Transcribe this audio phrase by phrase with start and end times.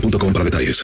[0.00, 0.82] para detalles.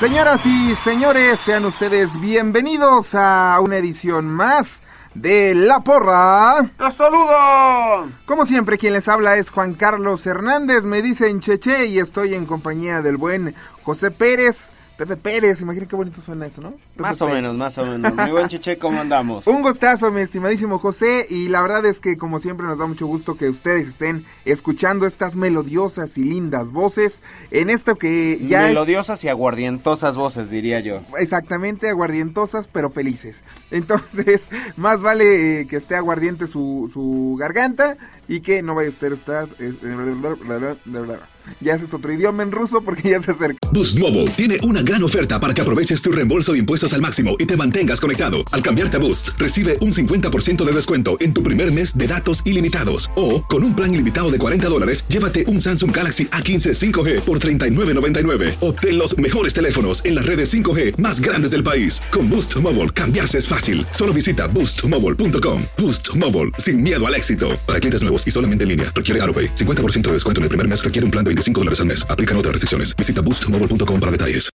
[0.00, 4.80] Señoras y señores, sean ustedes bienvenidos a una edición más
[5.20, 6.70] de La Porra.
[6.76, 8.10] ¡Te saludo!
[8.26, 12.46] Como siempre, quien les habla es Juan Carlos Hernández, me dicen Cheche y estoy en
[12.46, 14.70] compañía del buen José Pérez.
[14.96, 16.70] Pepe Pérez, imagínate qué bonito suena eso, ¿no?
[16.70, 18.14] Pepe Más o menos, más o menos.
[18.14, 19.46] Mi buen Cheche, ¿cómo andamos?
[19.46, 23.06] Un gustazo, mi estimadísimo José, y la verdad es que como siempre nos da mucho
[23.06, 27.20] gusto que ustedes estén escuchando estas melodiosas y lindas voces
[27.50, 31.02] en esto que ya es- Melodiosas y aguardientosas voces, diría yo.
[31.18, 33.42] exactamente aguardientosas pero felices.
[33.70, 34.44] Entonces,
[34.76, 39.14] más vale eh, que esté aguardiente su, su garganta y que no vaya a a
[39.14, 39.48] estar...
[39.58, 41.18] eh, eh,
[41.60, 43.58] ya ese es otro idioma en ruso porque ya se acerca.
[43.72, 47.36] Boost Mobile tiene una gran oferta para que aproveches tu reembolso de impuestos al máximo
[47.38, 48.38] y te mantengas conectado.
[48.52, 52.42] Al cambiarte a Boost, recibe un 50% de descuento en tu primer mes de datos
[52.46, 53.10] ilimitados.
[53.16, 57.38] O, con un plan ilimitado de 40 dólares, llévate un Samsung Galaxy A15 5G por
[57.40, 58.54] $39.99.
[58.60, 62.00] Obtén los mejores teléfonos en las redes 5G más grandes del país.
[62.12, 63.86] Con Boost Mobile, cambiarse es fácil.
[63.90, 65.62] Solo visita boostmobile.com.
[65.78, 67.58] Boost Mobile, sin miedo al éxito.
[67.66, 69.56] Para clientes y solamente en línea, requiere AroPay.
[69.56, 72.06] 50% de descuento en el primer mes requiere un plan de 25 dólares al mes.
[72.08, 72.94] Aplican otras restricciones.
[72.94, 74.48] Visita boostmobile.com para detalles.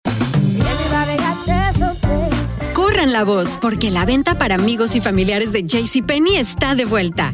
[2.74, 7.34] Corran la voz, porque la venta para amigos y familiares de JCPenney está de vuelta.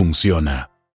[0.00, 0.69] funciona.